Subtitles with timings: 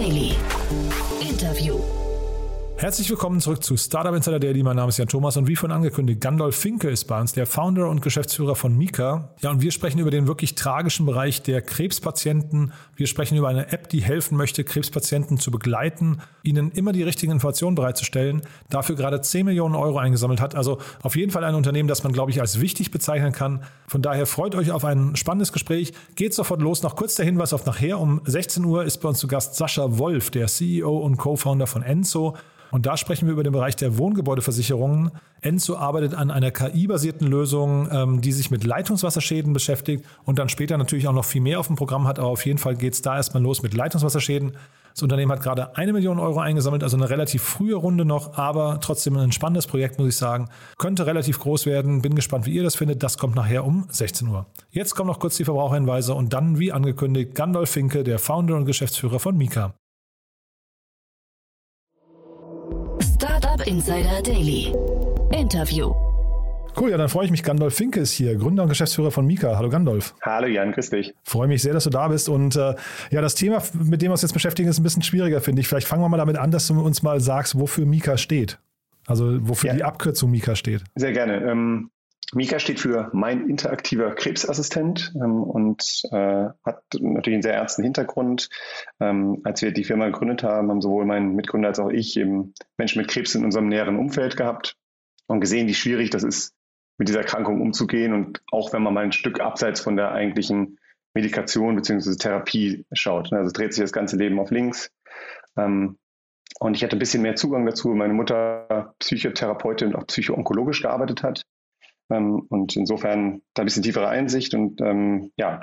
[0.00, 0.29] Daily.
[2.80, 4.62] Herzlich willkommen zurück zu Startup Insider Daily.
[4.62, 7.44] Mein Name ist Jan Thomas und wie vorhin angekündigt, Gandalf Finke ist bei uns, der
[7.44, 9.34] Founder und Geschäftsführer von Mika.
[9.42, 12.72] Ja, und wir sprechen über den wirklich tragischen Bereich der Krebspatienten.
[12.96, 17.32] Wir sprechen über eine App, die helfen möchte, Krebspatienten zu begleiten, ihnen immer die richtigen
[17.32, 18.40] Informationen bereitzustellen,
[18.70, 20.54] dafür gerade 10 Millionen Euro eingesammelt hat.
[20.54, 23.62] Also auf jeden Fall ein Unternehmen, das man, glaube ich, als wichtig bezeichnen kann.
[23.88, 25.92] Von daher freut euch auf ein spannendes Gespräch.
[26.14, 26.82] Geht sofort los.
[26.82, 28.00] Noch kurz der Hinweis auf nachher.
[28.00, 31.82] Um 16 Uhr ist bei uns zu Gast Sascha Wolf, der CEO und Co-Founder von
[31.82, 32.38] Enzo.
[32.70, 35.10] Und da sprechen wir über den Bereich der Wohngebäudeversicherungen.
[35.40, 40.78] Enzo arbeitet an einer KI-basierten Lösung, ähm, die sich mit Leitungswasserschäden beschäftigt und dann später
[40.78, 42.18] natürlich auch noch viel mehr auf dem Programm hat.
[42.18, 44.52] Aber auf jeden Fall geht es da erstmal los mit Leitungswasserschäden.
[44.94, 48.80] Das Unternehmen hat gerade eine Million Euro eingesammelt, also eine relativ frühe Runde noch, aber
[48.80, 50.48] trotzdem ein spannendes Projekt, muss ich sagen.
[50.78, 52.02] Könnte relativ groß werden.
[52.02, 53.02] Bin gespannt, wie ihr das findet.
[53.02, 54.46] Das kommt nachher um 16 Uhr.
[54.70, 58.64] Jetzt kommen noch kurz die Verbraucherhinweise und dann, wie angekündigt, Gandalf Finke, der Founder und
[58.64, 59.74] Geschäftsführer von Mika.
[63.60, 64.72] Startup Insider Daily.
[65.32, 65.92] Interview.
[66.76, 67.42] Cool, ja, dann freue ich mich.
[67.42, 69.56] Gandalf Finke ist hier, Gründer und Geschäftsführer von Mika.
[69.56, 70.14] Hallo Gandalf.
[70.22, 71.14] Hallo Jan, grüß dich.
[71.24, 72.28] Freue mich sehr, dass du da bist.
[72.28, 72.74] Und äh,
[73.10, 75.68] ja, das Thema, mit dem wir uns jetzt beschäftigen, ist ein bisschen schwieriger, finde ich.
[75.68, 78.58] Vielleicht fangen wir mal damit an, dass du uns mal sagst, wofür Mika steht.
[79.06, 79.76] Also wofür ja.
[79.76, 80.84] die Abkürzung Mika steht.
[80.94, 81.38] Sehr gerne.
[81.50, 81.90] Ähm,
[82.32, 88.48] Mika steht für mein interaktiver Krebsassistent ähm, und äh, hat natürlich einen sehr ernsten Hintergrund.
[89.00, 92.54] Ähm, als wir die Firma gegründet haben, haben sowohl mein Mitgründer als auch ich eben
[92.78, 94.76] Menschen mit Krebs in unserem näheren Umfeld gehabt
[95.26, 96.54] und gesehen, wie schwierig das ist,
[96.98, 98.12] mit dieser Erkrankung umzugehen.
[98.12, 100.78] Und auch wenn man mal ein Stück abseits von der eigentlichen
[101.14, 102.16] Medikation bzw.
[102.16, 103.32] Therapie schaut.
[103.32, 103.38] Ne?
[103.38, 104.92] Also dreht sich das ganze Leben auf links.
[105.56, 105.98] Ähm,
[106.60, 107.88] und ich hatte ein bisschen mehr Zugang dazu.
[107.88, 111.42] Meine Mutter Psychotherapeutin und auch psychoonkologisch gearbeitet hat.
[112.10, 115.60] Ähm, und insofern da ein bisschen tiefere Einsicht und ähm, ja,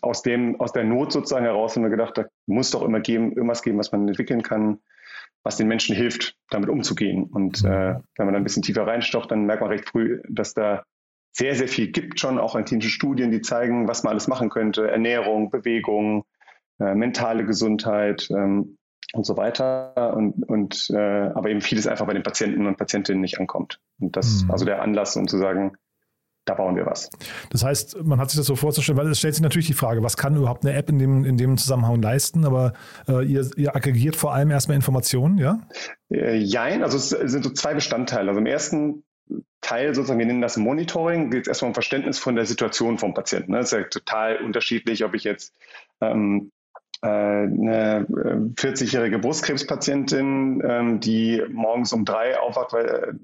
[0.00, 3.32] aus dem, aus der Not sozusagen heraus haben wir gedacht, da muss doch immer geben,
[3.32, 4.78] irgendwas geben, was man entwickeln kann,
[5.42, 7.24] was den Menschen hilft, damit umzugehen.
[7.24, 10.54] Und äh, wenn man da ein bisschen tiefer reinstocht, dann merkt man recht früh, dass
[10.54, 10.84] da
[11.32, 14.50] sehr, sehr viel gibt schon, auch in klinischen Studien, die zeigen, was man alles machen
[14.50, 14.90] könnte.
[14.90, 16.24] Ernährung, Bewegung,
[16.78, 18.78] äh, mentale Gesundheit, ähm,
[19.12, 20.14] und so weiter.
[20.16, 23.80] Und, und äh, aber eben vieles einfach bei den Patienten und Patientinnen nicht ankommt.
[24.00, 24.50] Und das mhm.
[24.50, 25.76] also der Anlass, um zu sagen,
[26.44, 27.08] da bauen wir was.
[27.50, 30.02] Das heißt, man hat sich das so vorzustellen, weil es stellt sich natürlich die Frage,
[30.02, 32.44] was kann überhaupt eine App in dem, in dem Zusammenhang leisten?
[32.44, 32.72] Aber
[33.06, 35.60] äh, ihr, ihr aggregiert vor allem erstmal Informationen, ja?
[36.10, 38.30] Äh, jein, also es sind so zwei Bestandteile.
[38.30, 39.04] Also im ersten
[39.60, 43.14] Teil sozusagen, wir nennen das Monitoring, geht es erstmal um Verständnis von der Situation vom
[43.14, 43.52] Patienten.
[43.52, 45.54] Das ist ja total unterschiedlich, ob ich jetzt
[46.00, 46.61] ähm, äh,
[47.02, 53.18] eine 40-jährige äh, Brustkrebspatientin, ähm, die morgens um drei aufwacht, weil,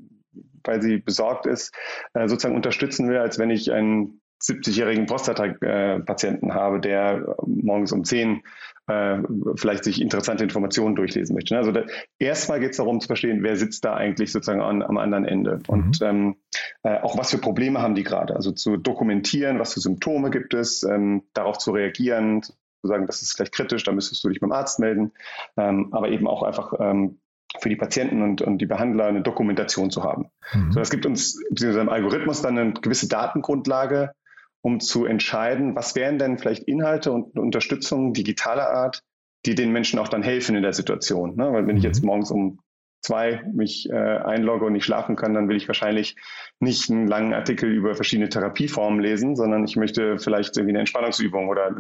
[0.65, 1.75] weil sie besorgt ist,
[2.15, 8.43] äh, sozusagen unterstützen will, als wenn ich einen 70-jährigen Prostata-Patienten habe, der morgens um 10
[8.87, 9.19] äh,
[9.57, 11.57] vielleicht sich interessante Informationen durchlesen möchte.
[11.57, 11.85] Also da,
[12.19, 15.57] erstmal geht es darum zu verstehen, wer sitzt da eigentlich sozusagen an, am anderen Ende
[15.57, 15.63] mhm.
[15.67, 16.37] und ähm,
[16.83, 18.35] äh, auch was für Probleme haben die gerade.
[18.37, 22.43] Also zu dokumentieren, was für Symptome gibt es, ähm, darauf zu reagieren,
[22.81, 25.13] zu sagen, das ist vielleicht kritisch, da müsstest du dich beim Arzt melden,
[25.57, 27.21] ähm, aber eben auch einfach ähm,
[27.61, 30.31] für die Patienten und, und die Behandler eine Dokumentation zu haben.
[30.53, 30.73] Mhm.
[30.73, 34.13] So, das gibt uns, beziehungsweise im Algorithmus dann eine gewisse Datengrundlage,
[34.61, 39.03] um zu entscheiden, was wären denn vielleicht Inhalte und Unterstützung digitaler Art,
[39.47, 41.37] die den Menschen auch dann helfen in der Situation.
[41.37, 41.53] Ne?
[41.53, 42.09] Weil wenn ich jetzt mhm.
[42.09, 42.59] morgens um
[43.01, 46.17] zwei mich äh, einlogge und nicht schlafen kann, dann will ich wahrscheinlich
[46.59, 51.49] nicht einen langen Artikel über verschiedene Therapieformen lesen, sondern ich möchte vielleicht irgendwie eine Entspannungsübung
[51.49, 51.77] oder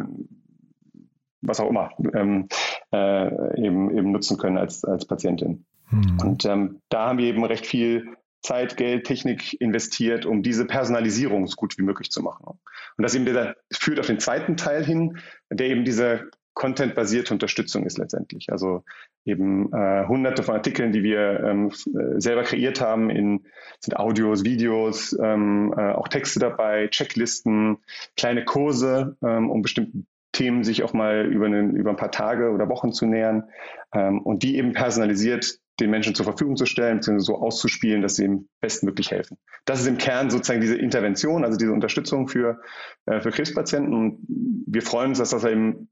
[1.40, 2.48] was auch immer ähm,
[2.92, 5.64] äh, eben, eben nutzen können als, als Patientin.
[5.88, 6.18] Hm.
[6.22, 11.46] Und ähm, da haben wir eben recht viel Zeit, Geld, Technik investiert, um diese Personalisierung
[11.46, 12.44] so gut wie möglich zu machen.
[12.46, 15.18] Und das eben dieser, führt auf den zweiten Teil hin,
[15.50, 18.50] der eben diese Content-basierte Unterstützung ist letztendlich.
[18.50, 18.84] Also
[19.24, 23.46] eben äh, hunderte von Artikeln, die wir ähm, äh, selber kreiert haben, in,
[23.80, 27.78] sind Audios, Videos, ähm, äh, auch Texte dabei, Checklisten,
[28.16, 30.08] kleine Kurse, ähm, um bestimmten
[30.38, 33.48] Themen sich auch mal über, einen, über ein paar Tage oder Wochen zu nähern
[33.92, 38.16] ähm, und die eben personalisiert den Menschen zur Verfügung zu stellen, beziehungsweise so auszuspielen, dass
[38.16, 39.36] sie ihm bestmöglich helfen.
[39.64, 42.60] Das ist im Kern sozusagen diese Intervention, also diese Unterstützung für,
[43.06, 43.92] äh, für Krebspatienten.
[43.92, 44.20] Und
[44.66, 45.88] wir freuen uns, dass das eben,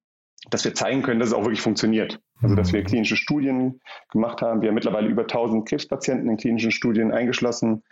[0.50, 2.20] dass wir zeigen können, dass es auch wirklich funktioniert.
[2.40, 2.86] Also, dass wir mhm.
[2.86, 3.80] klinische Studien
[4.12, 4.60] gemacht haben.
[4.60, 7.82] Wir haben mittlerweile über 1000 Krebspatienten in klinischen Studien eingeschlossen,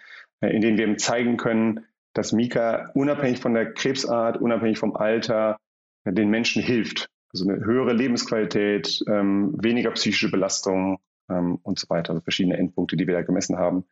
[0.41, 4.95] äh, in denen wir eben zeigen können, dass Mika unabhängig von der Krebsart, unabhängig vom
[4.95, 5.56] Alter,
[6.05, 7.09] den Menschen hilft.
[7.33, 10.99] Also eine höhere Lebensqualität, ähm, weniger psychische Belastung
[11.29, 12.11] ähm, und so weiter.
[12.11, 13.85] Also verschiedene Endpunkte, die wir da gemessen haben,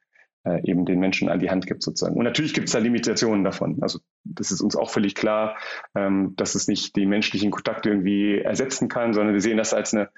[0.45, 2.17] äh, eben den Menschen an die Hand gibt sozusagen.
[2.17, 3.79] Und natürlich gibt es da Limitationen davon.
[3.81, 5.57] Also das ist uns auch völlig klar,
[5.95, 9.95] ähm, dass es nicht die menschlichen Kontakte irgendwie ersetzen kann, sondern wir sehen das als
[9.95, 10.11] eine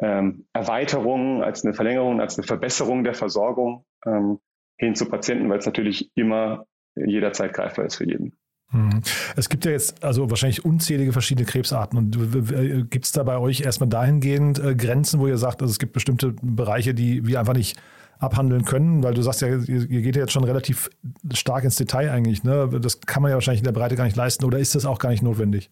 [0.00, 4.38] ähm, Erweiterung, als eine Verlängerung, als eine Verbesserung der Versorgung ähm,
[4.76, 8.36] hin zu Patienten, weil es natürlich immer jederzeit greifbar ist für jeden.
[8.72, 9.02] Mhm.
[9.36, 11.98] Es gibt ja jetzt also wahrscheinlich unzählige verschiedene Krebsarten.
[11.98, 15.78] Und gibt es da bei euch erstmal dahingehend äh, Grenzen, wo ihr sagt, also es
[15.78, 17.78] gibt bestimmte Bereiche, die wir einfach nicht
[18.18, 19.02] abhandeln können?
[19.02, 20.90] Weil du sagst ja, ihr, ihr geht ja jetzt schon relativ
[21.32, 22.44] stark ins Detail eigentlich.
[22.44, 22.68] Ne?
[22.80, 24.44] Das kann man ja wahrscheinlich in der Breite gar nicht leisten.
[24.44, 25.70] Oder ist das auch gar nicht notwendig?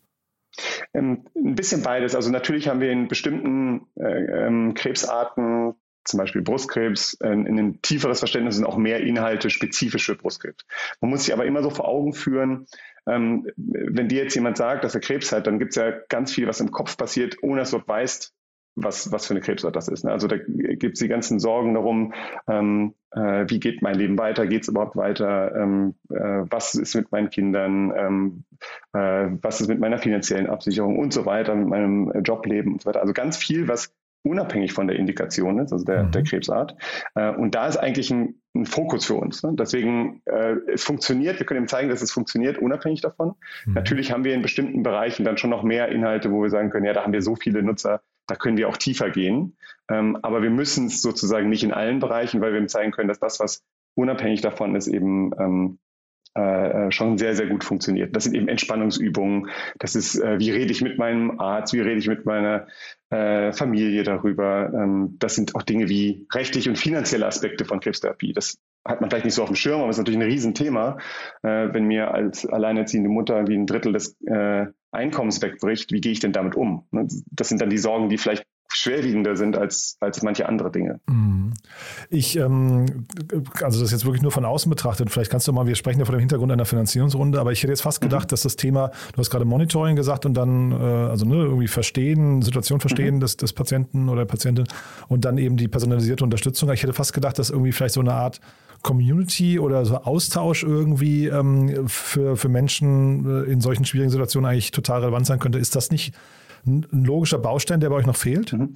[0.93, 2.15] Ähm, ein bisschen beides.
[2.15, 5.75] Also natürlich haben wir in bestimmten äh, ähm, Krebsarten
[6.05, 10.65] zum Beispiel Brustkrebs, äh, in ein tieferes Verständnis sind auch mehr Inhalte spezifisch für Brustkrebs.
[11.01, 12.67] Man muss sich aber immer so vor Augen führen,
[13.07, 16.33] ähm, wenn dir jetzt jemand sagt, dass er Krebs hat, dann gibt es ja ganz
[16.33, 18.33] viel, was im Kopf passiert, ohne dass du weißt,
[18.77, 20.05] was, was für eine Krebsart das ist.
[20.05, 20.11] Ne?
[20.11, 22.13] Also da gibt es die ganzen Sorgen darum,
[22.49, 26.95] ähm, äh, wie geht mein Leben weiter, geht es überhaupt weiter, ähm, äh, was ist
[26.95, 28.45] mit meinen Kindern, ähm,
[28.93, 32.89] äh, was ist mit meiner finanziellen Absicherung und so weiter, mit meinem Jobleben und so
[32.89, 33.01] weiter.
[33.01, 36.11] Also ganz viel, was unabhängig von der Indikation ist, also der, mhm.
[36.11, 36.77] der Krebsart.
[37.15, 39.43] Äh, und da ist eigentlich ein, ein Fokus für uns.
[39.43, 39.53] Ne?
[39.55, 43.35] Deswegen, äh, es funktioniert, wir können ihm zeigen, dass es funktioniert, unabhängig davon.
[43.67, 43.75] Mhm.
[43.75, 46.87] Natürlich haben wir in bestimmten Bereichen dann schon noch mehr Inhalte, wo wir sagen können,
[46.87, 49.57] ja, da haben wir so viele Nutzer, da können wir auch tiefer gehen.
[49.91, 53.09] Ähm, aber wir müssen es sozusagen nicht in allen Bereichen, weil wir ihm zeigen können,
[53.09, 53.63] dass das, was
[53.95, 55.79] unabhängig davon ist, eben ähm,
[56.35, 58.15] äh, schon sehr, sehr gut funktioniert.
[58.15, 59.49] Das sind eben Entspannungsübungen.
[59.79, 62.67] Das ist, äh, wie rede ich mit meinem Arzt, wie rede ich mit meiner
[63.11, 64.73] äh, Familie darüber.
[64.75, 68.33] Ähm, das sind auch Dinge wie rechtliche und finanzielle Aspekte von Krebstherapie.
[68.33, 70.99] Das hat man vielleicht nicht so auf dem Schirm, aber es ist natürlich ein Riesenthema,
[71.43, 76.13] äh, wenn mir als alleinerziehende Mutter wie ein Drittel des äh, Einkommens wegbricht, wie gehe
[76.13, 76.87] ich denn damit um?
[76.91, 78.45] Ne, das sind dann die Sorgen, die vielleicht
[78.77, 81.01] schwerwiegender sind als, als manche andere Dinge.
[81.07, 81.55] Mhm.
[82.11, 83.07] Ich, ähm,
[83.63, 86.05] also das jetzt wirklich nur von außen betrachtet, vielleicht kannst du mal, wir sprechen ja
[86.05, 88.07] vor dem Hintergrund einer Finanzierungsrunde, aber ich hätte jetzt fast mhm.
[88.09, 88.31] gedacht, mhm.
[88.31, 92.43] dass das Thema, du hast gerade Monitoring gesagt und dann, äh, also ne, irgendwie verstehen,
[92.43, 93.21] Situation verstehen mhm.
[93.21, 94.67] des, des Patienten oder der Patientin
[95.09, 96.71] und dann eben die personalisierte Unterstützung.
[96.73, 98.41] Ich hätte fast gedacht, dass irgendwie vielleicht so eine Art
[98.83, 104.71] Community oder so Austausch irgendwie ähm, für, für Menschen äh, in solchen schwierigen Situationen eigentlich
[104.71, 105.59] total relevant sein könnte.
[105.59, 106.15] Ist das nicht
[106.67, 108.53] ein logischer Baustein, der bei euch noch fehlt?
[108.53, 108.75] Mhm.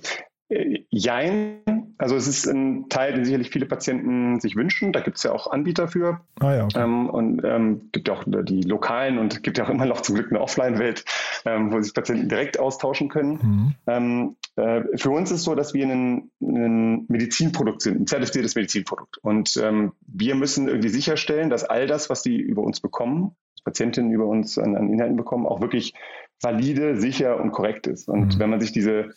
[0.49, 1.61] Äh, jein.
[1.99, 4.93] Also es ist ein Teil, den sicherlich viele Patienten sich wünschen.
[4.93, 6.21] Da gibt es ja auch Anbieter für.
[6.39, 6.81] Ah ja, okay.
[6.81, 10.15] ähm, und ähm, gibt ja auch die lokalen und gibt ja auch immer noch zum
[10.15, 11.05] Glück eine Offline-Welt,
[11.45, 13.33] ähm, wo sich Patienten direkt austauschen können.
[13.33, 13.75] Mhm.
[13.89, 18.55] Ähm, äh, für uns ist es so, dass wir ein, ein Medizinprodukt sind, ein zertifiziertes
[18.55, 19.19] Medizinprodukt.
[19.19, 24.13] Und ähm, wir müssen irgendwie sicherstellen, dass all das, was die über uns bekommen, Patientinnen
[24.13, 25.95] über uns an, an Inhalten bekommen, auch wirklich
[26.41, 28.09] valide, sicher und korrekt ist.
[28.09, 28.39] Und mhm.
[28.39, 29.11] wenn man sich diese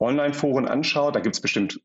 [0.00, 1.80] Online-Foren anschaut, da gibt es bestimmt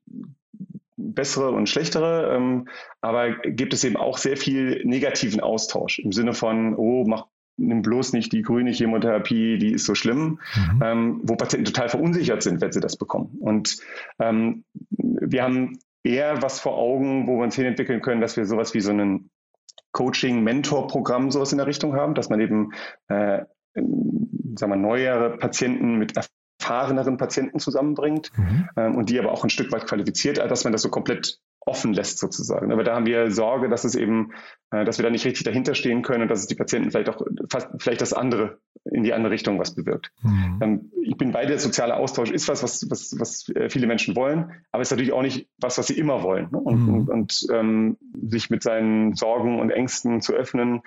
[0.97, 2.68] bessere und schlechtere, ähm,
[3.01, 7.25] aber gibt es eben auch sehr viel negativen Austausch im Sinne von, oh, mach
[7.59, 10.83] nimm bloß nicht die grüne Chemotherapie, die ist so schlimm, mhm.
[10.83, 13.38] ähm, wo Patienten total verunsichert sind, wenn sie das bekommen.
[13.41, 13.77] Und
[14.19, 18.74] ähm, wir haben eher was vor Augen, wo wir uns hinentwickeln können, dass wir sowas
[18.74, 19.30] wie so ein
[19.91, 22.71] Coaching-Mentor-Programm sowas in der Richtung haben, dass man eben
[23.09, 23.44] äh,
[24.56, 28.70] sagen wir, neuere Patienten mit erfahreneren Patienten zusammenbringt mhm.
[28.76, 31.94] ähm, und die aber auch ein Stück weit qualifiziert, dass man das so komplett offen
[31.94, 32.71] lässt sozusagen.
[32.71, 34.32] Aber da haben wir Sorge, dass es eben,
[34.72, 37.10] äh, dass wir da nicht richtig dahinter stehen können und dass es die Patienten vielleicht
[37.10, 40.12] auch fast, vielleicht das andere in die andere Richtung was bewirkt.
[40.24, 40.60] Mhm.
[40.62, 44.15] Ähm, ich bin bei der soziale Austausch ist was, was, was, was äh, viele Menschen
[44.15, 46.50] wollen, aber ist natürlich auch nicht was, was sie immer wollen.
[46.51, 46.60] Ne?
[46.60, 46.94] Und, mhm.
[46.94, 50.82] und, und ähm, sich mit seinen Sorgen und Ängsten zu öffnen,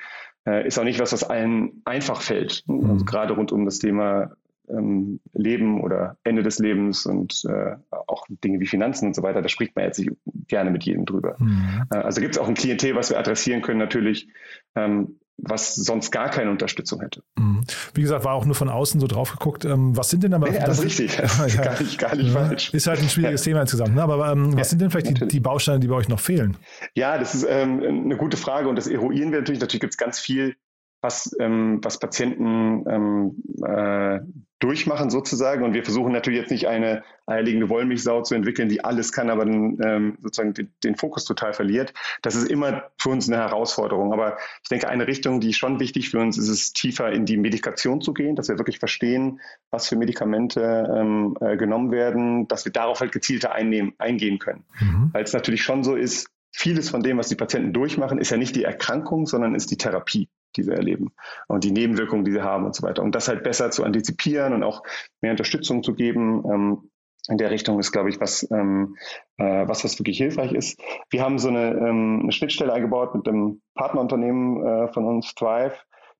[0.46, 2.64] äh, ist auch nicht was, was allen einfach fällt.
[2.66, 2.90] Mhm.
[2.90, 4.32] Also gerade rund um das Thema
[4.68, 9.42] ähm, Leben oder Ende des Lebens und äh, auch Dinge wie Finanzen und so weiter,
[9.42, 10.12] da spricht man jetzt nicht
[10.48, 11.36] gerne mit jedem drüber.
[11.38, 11.84] Mhm.
[11.90, 14.28] Äh, also gibt es auch ein Klientel, was wir adressieren können, natürlich,
[14.74, 17.22] ähm, was sonst gar keine Unterstützung hätte.
[17.36, 17.62] Mhm.
[17.94, 19.64] Wie gesagt, war auch nur von außen so drauf geguckt.
[19.64, 20.50] Ähm, was sind denn aber.
[20.52, 21.16] Ja, das ist richtig.
[21.16, 22.46] ja, gar nicht, gar nicht ja.
[22.46, 22.72] falsch.
[22.72, 23.94] Ist halt ein schwieriges Thema insgesamt.
[23.94, 24.02] Ne?
[24.02, 26.56] Aber ähm, was sind denn vielleicht die, die, Bausteine, die bei euch noch fehlen?
[26.94, 29.60] Ja, das ist ähm, eine gute Frage und das eruieren wir natürlich.
[29.60, 30.54] Natürlich gibt es ganz viel
[31.02, 34.20] was, ähm, was Patienten ähm, äh,
[34.60, 35.64] durchmachen sozusagen.
[35.64, 39.44] Und wir versuchen natürlich jetzt nicht eine eierlegende Wollmilchsau zu entwickeln, die alles kann, aber
[39.44, 41.92] dann ähm, sozusagen den, den, Fokus total verliert.
[42.22, 44.12] Das ist immer für uns eine Herausforderung.
[44.12, 47.36] Aber ich denke, eine Richtung, die schon wichtig für uns ist, ist tiefer in die
[47.36, 49.40] Medikation zu gehen, dass wir wirklich verstehen,
[49.70, 54.64] was für Medikamente ähm, äh, genommen werden, dass wir darauf halt gezielter einnehmen, eingehen können.
[54.78, 55.10] Mhm.
[55.12, 58.36] Weil es natürlich schon so ist, vieles von dem, was die Patienten durchmachen, ist ja
[58.36, 61.12] nicht die Erkrankung, sondern ist die Therapie die sie erleben
[61.48, 63.02] und die Nebenwirkungen, die sie haben und so weiter.
[63.02, 64.82] Und das halt besser zu antizipieren und auch
[65.20, 66.44] mehr Unterstützung zu geben.
[66.50, 66.90] Ähm,
[67.28, 68.96] in der Richtung ist, glaube ich, was, ähm,
[69.36, 70.80] äh, was, was wirklich hilfreich ist.
[71.08, 75.78] Wir haben so eine, ähm, eine Schnittstelle eingebaut mit einem Partnerunternehmen äh, von uns, Thrive,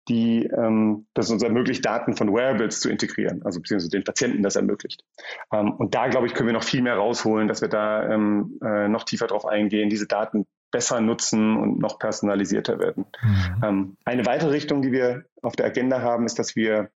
[0.08, 4.56] die ähm, das uns ermöglicht, Daten von Wearables zu integrieren, also beziehungsweise den Patienten das
[4.56, 5.04] ermöglicht.
[5.52, 8.58] Ähm, und da, glaube ich, können wir noch viel mehr rausholen, dass wir da ähm,
[8.64, 13.06] äh, noch tiefer drauf eingehen, diese Daten besser nutzen und noch personalisierter werden.
[13.22, 13.64] Mhm.
[13.64, 16.90] Ähm, eine weitere Richtung, die wir auf der Agenda haben, ist, dass wir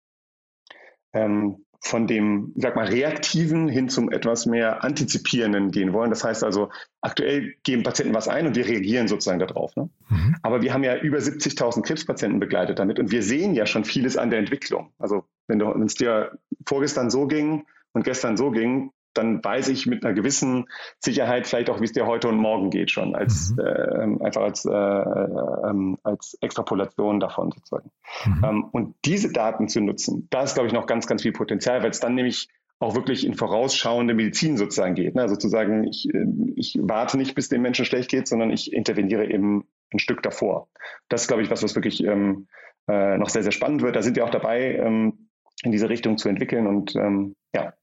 [1.14, 6.10] ähm, von dem, sag mal, reaktiven hin zum etwas mehr antizipierenden gehen wollen.
[6.10, 9.76] Das heißt also, aktuell geben Patienten was ein und wir reagieren sozusagen darauf.
[9.76, 9.90] Ne?
[10.10, 10.36] Mhm.
[10.42, 14.18] Aber wir haben ja über 70.000 Krebspatienten begleitet damit und wir sehen ja schon vieles
[14.18, 14.94] an der Entwicklung.
[14.98, 20.06] Also wenn es dir vorgestern so ging und gestern so ging, dann weiß ich mit
[20.06, 20.68] einer gewissen
[21.00, 23.60] Sicherheit vielleicht auch, wie es dir heute und morgen geht schon, als mhm.
[23.60, 27.92] äh, einfach als, äh, äh, als Extrapolation davon sozusagen.
[28.26, 28.44] Mhm.
[28.44, 31.82] Ähm, und diese Daten zu nutzen, da ist, glaube ich, noch ganz, ganz viel Potenzial,
[31.82, 35.16] weil es dann nämlich auch wirklich in vorausschauende Medizin sozusagen geht.
[35.16, 35.30] Ne?
[35.30, 39.66] Sozusagen, ich, äh, ich warte nicht, bis dem Menschen schlecht geht, sondern ich interveniere eben
[39.94, 40.68] ein Stück davor.
[41.10, 42.48] Das ist, glaube ich, was, was wirklich ähm,
[42.88, 43.96] äh, noch sehr, sehr spannend wird.
[43.96, 45.30] Da sind wir auch dabei, ähm,
[45.64, 47.74] in diese Richtung zu entwickeln und ähm, ja,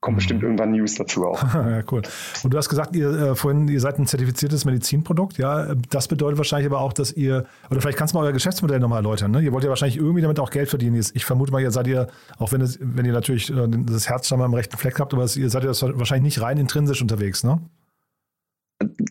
[0.00, 1.42] kommt bestimmt irgendwann News dazu auch.
[1.54, 2.02] ja, cool.
[2.42, 5.36] Und du hast gesagt, ihr äh, vorhin, ihr seid ein zertifiziertes Medizinprodukt.
[5.38, 8.80] Ja, das bedeutet wahrscheinlich aber auch, dass ihr, oder vielleicht kannst du mal euer Geschäftsmodell
[8.80, 9.30] nochmal erläutern.
[9.30, 9.42] Ne?
[9.42, 11.00] Ihr wollt ja wahrscheinlich irgendwie damit auch Geld verdienen.
[11.14, 14.28] Ich vermute mal, ihr seid ihr, auch wenn, es, wenn ihr natürlich äh, das Herz
[14.28, 17.44] schon mal im rechten Fleck habt, aber ihr seid ja wahrscheinlich nicht rein intrinsisch unterwegs,
[17.44, 17.60] ne?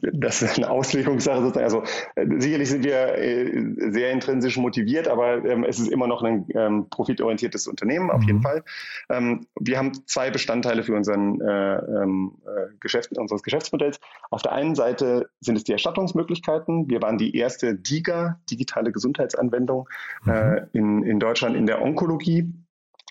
[0.02, 1.64] Das ist eine Auslegungssache sozusagen.
[1.64, 1.84] Also
[2.16, 6.46] äh, sicherlich sind wir äh, sehr intrinsisch motiviert, aber ähm, es ist immer noch ein
[6.54, 8.28] ähm, profitorientiertes Unternehmen, auf mhm.
[8.28, 8.64] jeden Fall.
[9.10, 14.00] Ähm, wir haben zwei Bestandteile für unseren äh, ähm, äh, Geschäft, unseres Geschäftsmodells.
[14.30, 16.90] Auf der einen Seite sind es die Erstattungsmöglichkeiten.
[16.90, 19.88] Wir waren die erste DIGA, digitale Gesundheitsanwendung,
[20.24, 20.32] mhm.
[20.32, 22.54] äh, in, in Deutschland in der Onkologie.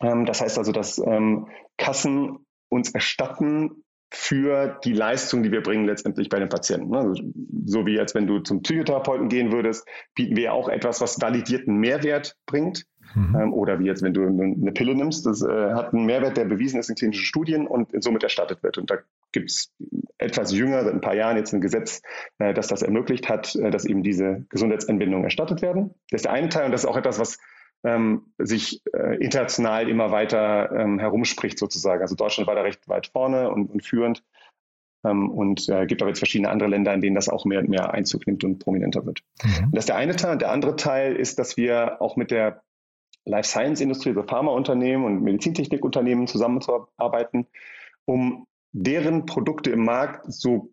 [0.00, 5.84] Ähm, das heißt also, dass ähm, Kassen uns erstatten für die Leistung, die wir bringen
[5.84, 6.94] letztendlich bei den Patienten.
[6.94, 7.22] Also,
[7.66, 11.76] so wie als wenn du zum Psychotherapeuten gehen würdest, bieten wir auch etwas, was validierten
[11.76, 12.86] Mehrwert bringt.
[13.14, 13.36] Mhm.
[13.40, 16.44] Ähm, oder wie jetzt, wenn du eine Pille nimmst, das äh, hat einen Mehrwert, der
[16.44, 18.78] bewiesen ist in klinischen Studien und somit erstattet wird.
[18.78, 18.98] Und da
[19.32, 19.72] gibt es
[20.18, 22.02] etwas jünger, seit ein paar Jahren jetzt ein Gesetz,
[22.38, 25.94] äh, das das ermöglicht hat, äh, dass eben diese Gesundheitsanwendungen erstattet werden.
[26.10, 27.38] Das ist der eine Teil und das ist auch etwas, was
[27.84, 32.02] ähm, sich äh, international immer weiter ähm, herumspricht sozusagen.
[32.02, 34.24] Also Deutschland war da recht weit vorne und, und führend
[35.04, 37.68] ähm, und äh, gibt aber jetzt verschiedene andere Länder, in denen das auch mehr und
[37.68, 39.22] mehr Einzug nimmt und prominenter wird.
[39.42, 39.70] Mhm.
[39.72, 40.32] Das ist der eine Teil.
[40.32, 42.62] Und der andere Teil ist, dass wir auch mit der
[43.24, 47.46] Life Science Industrie, also Pharmaunternehmen und Medizintechnikunternehmen zusammenzuarbeiten,
[48.06, 50.72] um deren Produkte im Markt so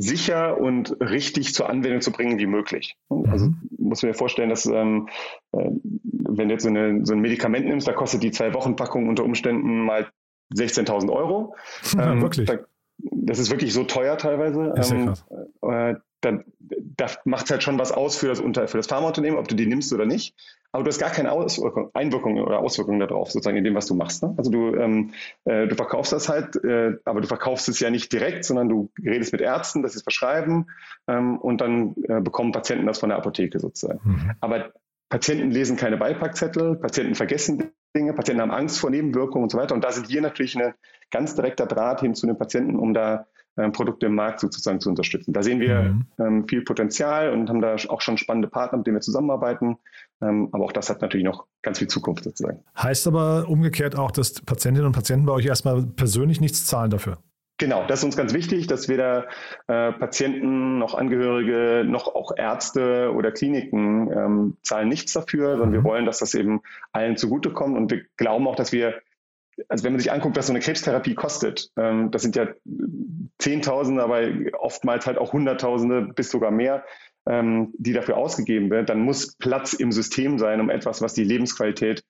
[0.00, 2.96] sicher und richtig zur Anwendung zu bringen wie möglich.
[3.08, 3.56] Also mhm.
[3.78, 5.08] muss man mir vorstellen, dass ähm,
[5.52, 5.70] äh,
[6.02, 9.08] wenn du jetzt so, eine, so, ein Medikament nimmst, da kostet die zwei Wochen Packung
[9.08, 10.08] unter Umständen mal
[10.54, 11.54] 16.000 Euro.
[11.98, 12.46] Ähm, wirklich?
[12.46, 12.58] Da,
[12.98, 14.72] das ist wirklich so teuer teilweise.
[14.76, 15.14] Ist ähm,
[15.62, 19.38] äh, dann, da macht es halt schon was aus für das, Unter für das Pharmaunternehmen,
[19.38, 20.34] ob du die nimmst oder nicht.
[20.72, 23.94] Aber du hast gar keine Auswirkung, Einwirkung oder Auswirkungen darauf, sozusagen in dem, was du
[23.94, 24.22] machst.
[24.22, 24.34] Ne?
[24.36, 25.12] Also du, ähm,
[25.44, 28.90] äh, du verkaufst das halt, äh, aber du verkaufst es ja nicht direkt, sondern du
[29.04, 30.70] redest mit Ärzten, dass sie es verschreiben
[31.08, 34.00] ähm, und dann äh, bekommen Patienten das von der Apotheke sozusagen.
[34.04, 34.30] Mhm.
[34.40, 34.72] Aber
[35.08, 39.74] Patienten lesen keine Beipackzettel, Patienten vergessen Dinge, Patienten haben Angst vor Nebenwirkungen und so weiter.
[39.74, 40.74] Und da sind wir natürlich ein
[41.10, 43.26] ganz direkter Draht hin zu den Patienten, um da
[43.68, 45.32] Produkte im Markt sozusagen zu unterstützen.
[45.32, 46.06] Da sehen wir mhm.
[46.18, 49.76] ähm, viel Potenzial und haben da auch schon spannende Partner, mit denen wir zusammenarbeiten.
[50.22, 52.62] Ähm, aber auch das hat natürlich noch ganz viel Zukunft sozusagen.
[52.76, 57.18] Heißt aber umgekehrt auch, dass Patientinnen und Patienten bei euch erstmal persönlich nichts zahlen dafür?
[57.60, 59.26] Genau, das ist uns ganz wichtig, dass weder
[59.66, 65.74] äh, Patienten noch Angehörige noch auch Ärzte oder Kliniken ähm, zahlen nichts dafür, sondern mhm.
[65.74, 66.62] wir wollen, dass das eben
[66.92, 67.76] allen zugutekommt.
[67.76, 68.94] Und wir glauben auch, dass wir
[69.68, 72.48] also wenn man sich anguckt, was so eine Krebstherapie kostet, ähm, das sind ja
[73.38, 74.20] Zehntausende, aber
[74.58, 76.84] oftmals halt auch Hunderttausende bis sogar mehr,
[77.26, 81.24] ähm, die dafür ausgegeben wird, dann muss Platz im System sein, um etwas, was die
[81.24, 82.02] Lebensqualität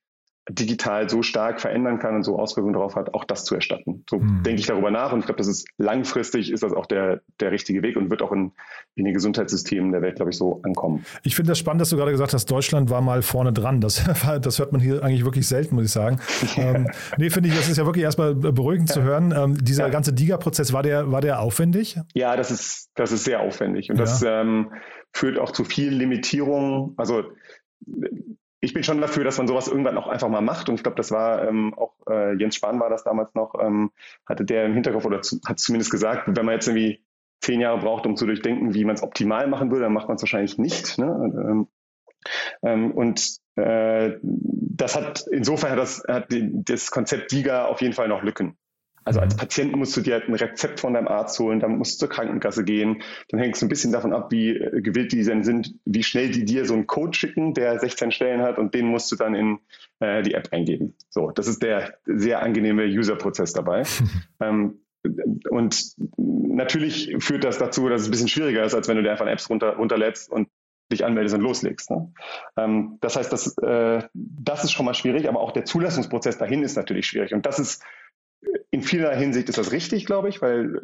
[0.51, 4.05] digital so stark verändern kann und so Auswirkungen darauf hat, auch das zu erstatten.
[4.09, 4.43] So mhm.
[4.43, 7.53] denke ich darüber nach und ich glaube, das ist langfristig ist das auch der, der
[7.53, 8.53] richtige Weg und wird auch in,
[8.95, 11.05] in den Gesundheitssystemen der Welt, glaube ich, so ankommen.
[11.23, 13.81] Ich finde das spannend, dass du gerade gesagt hast, Deutschland war mal vorne dran.
[13.81, 14.05] Das,
[14.43, 16.19] das hört man hier eigentlich wirklich selten, muss ich sagen.
[16.57, 18.95] ähm, nee, finde ich, das ist ja wirklich erstmal beruhigend ja.
[18.95, 19.35] zu hören.
[19.37, 19.91] Ähm, dieser ja.
[19.91, 21.99] ganze DIGA-Prozess, war der, war der aufwendig?
[22.15, 24.03] Ja, das ist, das ist sehr aufwendig und ja.
[24.03, 24.73] das ähm,
[25.13, 26.95] führt auch zu vielen Limitierungen.
[26.97, 27.25] Also
[28.61, 30.69] ich bin schon dafür, dass man sowas irgendwann auch einfach mal macht.
[30.69, 33.91] Und ich glaube, das war ähm, auch äh, Jens Spahn war das damals noch, ähm,
[34.27, 37.03] hatte der im Hinterkopf oder zu, hat zumindest gesagt, wenn man jetzt irgendwie
[37.41, 40.17] zehn Jahre braucht, um zu durchdenken, wie man es optimal machen würde, dann macht man
[40.17, 40.99] es wahrscheinlich nicht.
[40.99, 41.07] Ne?
[41.07, 41.69] Ähm,
[42.63, 48.09] ähm, und äh, das hat insofern hat das, hat das Konzept DIGA auf jeden Fall
[48.09, 48.59] noch Lücken.
[49.05, 49.39] Also als mhm.
[49.39, 52.15] Patient musst du dir halt ein Rezept von deinem Arzt holen, dann musst du zur
[52.15, 53.03] Krankenkasse gehen.
[53.29, 56.31] Dann hängt es ein bisschen davon ab, wie äh, gewillt die denn sind, wie schnell
[56.31, 59.35] die dir so einen Code schicken, der 16 Stellen hat und den musst du dann
[59.35, 59.59] in
[60.01, 60.95] äh, die App eingeben.
[61.09, 63.85] So, das ist der sehr angenehme User-Prozess dabei.
[64.41, 64.81] ähm,
[65.49, 69.13] und natürlich führt das dazu, dass es ein bisschen schwieriger ist, als wenn du dir
[69.13, 70.49] einfach Apps runter, runterlädst und
[70.93, 71.91] dich anmeldest und loslegst.
[71.91, 72.13] Ne?
[72.57, 76.63] Ähm, das heißt, das, äh, das ist schon mal schwierig, aber auch der Zulassungsprozess dahin
[76.63, 77.33] ist natürlich schwierig.
[77.33, 77.83] Und das ist
[78.71, 80.81] in vieler Hinsicht ist das richtig, glaube ich, weil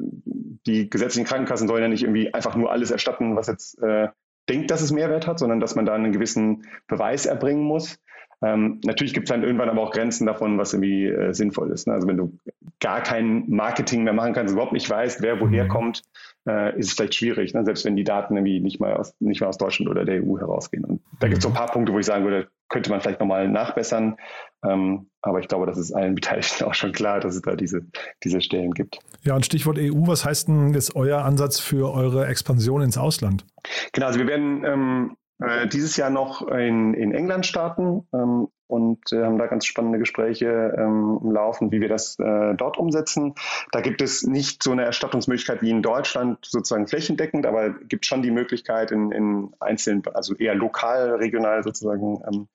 [0.66, 4.08] die gesetzlichen Krankenkassen sollen ja nicht irgendwie einfach nur alles erstatten, was jetzt äh,
[4.48, 7.98] denkt, dass es Mehrwert hat, sondern dass man da einen gewissen Beweis erbringen muss.
[8.42, 11.86] Ähm, natürlich gibt es dann irgendwann aber auch Grenzen davon, was irgendwie äh, sinnvoll ist.
[11.86, 11.94] Ne?
[11.94, 12.38] Also wenn du
[12.80, 15.68] gar kein Marketing mehr machen kannst, überhaupt nicht weißt, wer woher mhm.
[15.68, 16.02] kommt,
[16.46, 17.64] äh, ist es vielleicht schwierig, ne?
[17.64, 20.38] selbst wenn die Daten irgendwie nicht mal aus, nicht mal aus Deutschland oder der EU
[20.38, 20.84] herausgehen.
[20.84, 23.20] Und da gibt es so ein paar Punkte, wo ich sagen würde, könnte man vielleicht
[23.20, 24.16] nochmal nachbessern.
[24.64, 27.82] Ähm, aber ich glaube, das ist allen Beteiligten auch schon klar, dass es da diese,
[28.24, 28.98] diese Stellen gibt.
[29.22, 33.44] Ja, und Stichwort EU, was heißt denn jetzt euer Ansatz für eure Expansion ins Ausland?
[33.92, 38.06] Genau, also wir werden ähm, äh, dieses Jahr noch in, in England starten.
[38.12, 42.78] Ähm, und äh, haben da ganz spannende Gespräche ähm, Laufen, wie wir das äh, dort
[42.78, 43.34] umsetzen.
[43.72, 48.22] Da gibt es nicht so eine Erstattungsmöglichkeit wie in Deutschland, sozusagen flächendeckend, aber gibt schon
[48.22, 52.48] die Möglichkeit in, in einzelnen, also eher lokal, regional sozusagen ähm,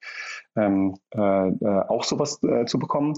[0.55, 3.13] ähm, äh, äh auch sowas äh, zu bekommen.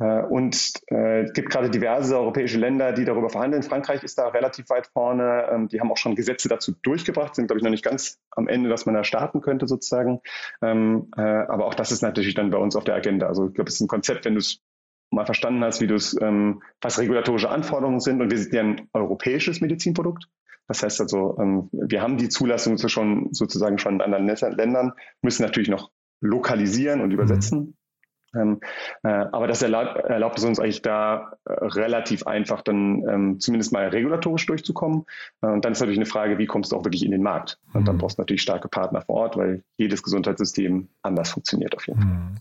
[0.00, 3.62] Äh, und es gibt gerade diverse europäische Länder, die darüber verhandeln.
[3.62, 5.48] Frankreich ist da relativ weit vorne.
[5.50, 8.48] Ähm, die haben auch schon Gesetze dazu durchgebracht, sind, glaube ich, noch nicht ganz am
[8.48, 10.20] Ende, dass man da starten könnte sozusagen.
[10.62, 13.26] Ähm, aber auch das ist natürlich natürlich dann bei uns auf der Agenda.
[13.26, 14.60] Also ich glaube, es ist ein Konzept, wenn du es
[15.10, 18.20] mal verstanden hast, wie du es, ähm, was regulatorische Anforderungen sind.
[18.20, 20.28] Und wir sind ja ein europäisches Medizinprodukt.
[20.68, 25.42] Das heißt also, ähm, wir haben die Zulassung schon sozusagen schon in anderen Ländern, müssen
[25.42, 25.90] natürlich noch
[26.22, 27.58] lokalisieren und übersetzen.
[27.58, 27.74] Mhm.
[28.34, 28.60] Ähm,
[29.02, 33.72] äh, aber das erlaubt, erlaubt es uns eigentlich da äh, relativ einfach dann ähm, zumindest
[33.72, 35.04] mal regulatorisch durchzukommen.
[35.42, 37.58] Äh, und dann ist natürlich eine Frage, wie kommst du auch wirklich in den Markt?
[37.74, 38.00] Und dann mhm.
[38.00, 42.10] brauchst du natürlich starke Partner vor Ort, weil jedes Gesundheitssystem anders funktioniert auf jeden Fall.
[42.10, 42.34] Mhm.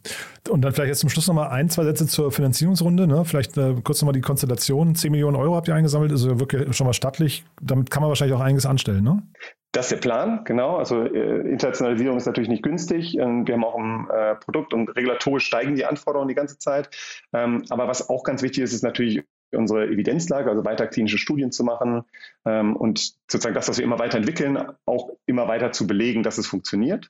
[0.50, 3.08] Und dann vielleicht jetzt zum Schluss nochmal ein, zwei Sätze zur Finanzierungsrunde.
[3.08, 3.26] Ne?
[3.26, 4.96] Vielleicht äh, kurz nochmal die Konstellation.
[4.96, 7.44] 10 Millionen Euro habt ihr eingesammelt, also wirklich schon mal stattlich.
[7.62, 9.24] Damit kann man wahrscheinlich auch einiges anstellen, ne?
[9.72, 10.76] Das ist der Plan, genau.
[10.76, 13.18] Also äh, Internationalisierung ist natürlich nicht günstig.
[13.18, 16.90] Ähm, wir haben auch ein äh, Produkt und regulatorisch steigen die Anforderungen die ganze Zeit.
[17.34, 21.52] Ähm, aber was auch ganz wichtig ist, ist natürlich unsere Evidenzlage, also weiter klinische Studien
[21.52, 22.04] zu machen
[22.46, 26.38] ähm, und sozusagen das, was wir immer weiter entwickeln, auch immer weiter zu belegen, dass
[26.38, 27.10] es funktioniert.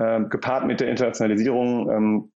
[0.00, 2.30] Ähm, gepaart mit der Internationalisierung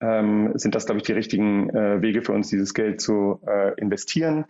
[0.00, 3.74] ähm, sind das, glaube ich, die richtigen äh, Wege für uns, dieses Geld zu äh,
[3.80, 4.44] investieren.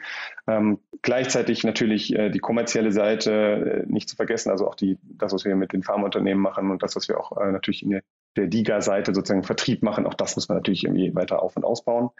[0.46, 5.32] Ähm, gleichzeitig natürlich äh, die kommerzielle Seite äh, nicht zu vergessen, also auch die, das,
[5.32, 8.02] was wir mit den Pharmaunternehmen machen und das, was wir auch äh, natürlich in der,
[8.36, 12.10] der DIGA-Seite sozusagen Vertrieb machen, auch das muss man natürlich irgendwie weiter auf- und ausbauen.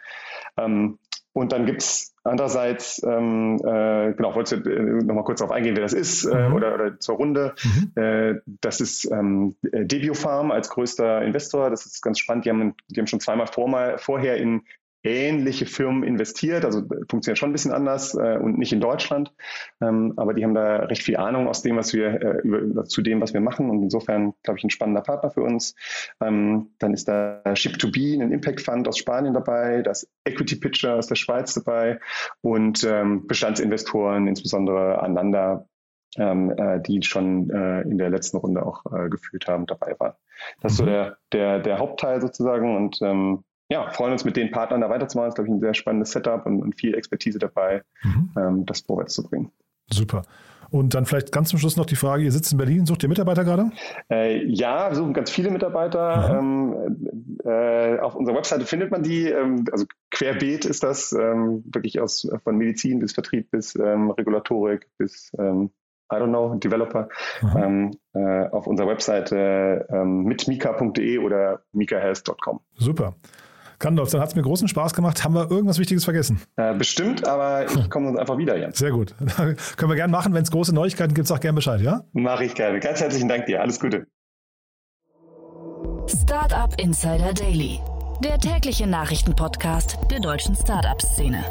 [0.57, 0.97] Ähm,
[1.33, 5.83] und dann gibt es andererseits, ähm, äh, genau, wollte äh, nochmal kurz darauf eingehen, wer
[5.83, 6.55] das ist äh, mhm.
[6.55, 7.55] oder, oder, zur Runde.
[7.63, 8.01] Mhm.
[8.01, 11.69] Äh, das ist ähm, Debio Farm als größter Investor.
[11.69, 12.45] Das ist ganz spannend.
[12.45, 14.63] Die haben, die haben schon zweimal vor, mal, vorher in
[15.03, 19.33] ähnliche Firmen investiert, also funktioniert schon ein bisschen anders äh, und nicht in Deutschland,
[19.81, 23.01] ähm, aber die haben da recht viel Ahnung aus dem, was wir äh, über, zu
[23.01, 25.75] dem, was wir machen und insofern glaube ich ein spannender Partner für uns.
[26.21, 31.07] Ähm, dann ist da Ship2B, ein Impact Fund aus Spanien dabei, das Equity Pitcher aus
[31.07, 31.99] der Schweiz dabei
[32.41, 35.67] und ähm, Bestandsinvestoren, insbesondere Ananda,
[36.17, 40.13] ähm, äh, die schon äh, in der letzten Runde auch äh, geführt haben, dabei waren.
[40.61, 40.87] Das ist so mhm.
[40.87, 45.29] der, der, der Hauptteil sozusagen und ähm, ja, freuen uns mit den Partnern da weiterzumachen.
[45.29, 48.31] Das ist, glaube ich, ein sehr spannendes Setup und, und viel Expertise dabei, mhm.
[48.37, 49.51] ähm, das vorwärts zu bringen.
[49.91, 50.23] Super.
[50.69, 53.09] Und dann vielleicht ganz zum Schluss noch die Frage, ihr sitzt in Berlin, sucht ihr
[53.09, 53.71] Mitarbeiter gerade?
[54.11, 56.37] Äh, ja, wir suchen ganz viele Mitarbeiter.
[56.37, 59.27] Ähm, äh, auf unserer Webseite findet man die.
[59.29, 64.87] Ähm, also querbeet ist das, ähm, wirklich aus von Medizin bis Vertrieb bis ähm, Regulatorik
[64.97, 65.71] bis ähm,
[66.11, 67.09] I don't know, Developer,
[67.57, 72.61] ähm, äh, auf unserer Webseite ähm, mit mika.de oder mikahealth.com.
[72.75, 73.15] Super.
[73.79, 75.23] Gandalf, dann hat es mir großen Spaß gemacht.
[75.23, 76.41] Haben wir irgendwas Wichtiges vergessen?
[76.55, 78.77] Äh, bestimmt, aber ich komme uns einfach wieder, Jens.
[78.77, 79.15] Sehr gut.
[79.77, 80.33] Können wir gerne machen.
[80.33, 82.03] Wenn es große Neuigkeiten gibt, sag gerne Bescheid, ja?
[82.13, 82.79] Mache ich gerne.
[82.79, 83.61] Ganz herzlichen Dank dir.
[83.61, 84.07] Alles Gute.
[86.07, 87.79] Startup Insider Daily,
[88.23, 91.43] der tägliche Nachrichtenpodcast der deutschen Startup-Szene.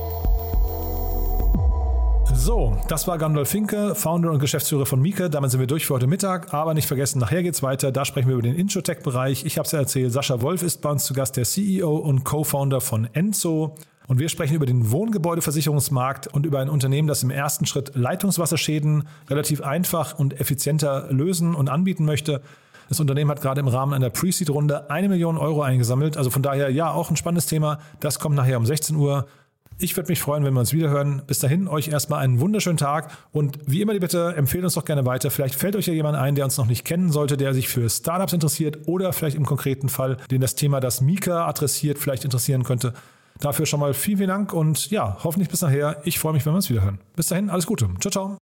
[2.35, 5.31] So, das war Gandalf Finke, Founder und Geschäftsführer von Mieke.
[5.31, 6.53] Damit sind wir durch für heute Mittag.
[6.53, 7.93] Aber nicht vergessen, nachher geht's weiter.
[7.93, 9.45] Da sprechen wir über den Introtech-Bereich.
[9.45, 12.25] Ich habe es ja erzählt, Sascha Wolf ist bei uns zu Gast, der CEO und
[12.25, 13.75] Co-Founder von Enzo.
[14.07, 19.09] Und wir sprechen über den Wohngebäudeversicherungsmarkt und über ein Unternehmen, das im ersten Schritt Leitungswasserschäden
[19.29, 22.43] relativ einfach und effizienter lösen und anbieten möchte.
[22.89, 26.17] Das Unternehmen hat gerade im Rahmen einer Pre-Seed-Runde eine Million Euro eingesammelt.
[26.17, 27.79] Also von daher ja auch ein spannendes Thema.
[27.99, 29.27] Das kommt nachher um 16 Uhr.
[29.79, 31.23] Ich würde mich freuen, wenn wir uns wiederhören.
[31.27, 34.87] Bis dahin, euch erstmal einen wunderschönen Tag und wie immer die Bitte, empfehlt uns doch
[34.87, 35.31] gerne weiter.
[35.31, 37.89] Vielleicht fällt euch ja jemand ein, der uns noch nicht kennen sollte, der sich für
[37.91, 42.65] Startups interessiert oder vielleicht im konkreten Fall, den das Thema, das Mika adressiert, vielleicht interessieren
[42.65, 42.95] könnte.
[43.41, 46.01] Dafür schon mal vielen, vielen Dank und ja, hoffentlich bis nachher.
[46.05, 46.99] Ich freue mich, wenn wir uns wiederhören.
[47.15, 47.91] Bis dahin, alles Gute.
[48.01, 48.46] Ciao, ciao.